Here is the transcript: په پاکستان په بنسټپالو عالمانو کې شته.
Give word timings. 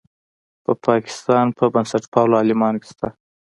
په 0.63 0.71
پاکستان 0.87 1.45
په 1.57 1.65
بنسټپالو 1.73 2.37
عالمانو 2.41 2.81
کې 2.81 2.87
شته. 2.91 3.07